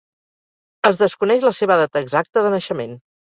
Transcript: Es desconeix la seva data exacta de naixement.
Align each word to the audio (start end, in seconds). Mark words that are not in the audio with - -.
Es 0.89 0.97
desconeix 1.01 1.45
la 1.47 1.53
seva 1.59 1.77
data 1.83 2.03
exacta 2.07 2.45
de 2.47 2.55
naixement. 2.57 2.99